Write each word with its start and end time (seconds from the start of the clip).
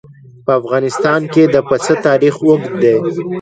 په 0.45 0.51
افغانستان 0.59 1.21
کې 1.33 1.43
د 1.53 1.55
پسه 1.67 1.93
تاریخ 2.07 2.35
اوږد 2.45 2.71
دی. 2.81 2.95